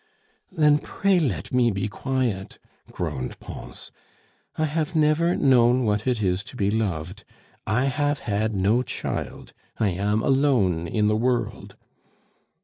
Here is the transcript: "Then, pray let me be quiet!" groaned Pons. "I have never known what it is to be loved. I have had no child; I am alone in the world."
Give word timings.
"Then, 0.51 0.79
pray 0.79 1.19
let 1.19 1.53
me 1.53 1.69
be 1.69 1.87
quiet!" 1.87 2.57
groaned 2.91 3.39
Pons. 3.39 3.91
"I 4.57 4.65
have 4.65 4.95
never 4.95 5.35
known 5.35 5.85
what 5.85 6.07
it 6.07 6.23
is 6.23 6.43
to 6.45 6.55
be 6.55 6.71
loved. 6.71 7.23
I 7.67 7.85
have 7.85 8.21
had 8.21 8.55
no 8.55 8.81
child; 8.81 9.53
I 9.77 9.89
am 9.89 10.23
alone 10.23 10.87
in 10.87 11.05
the 11.07 11.15
world." 11.15 11.75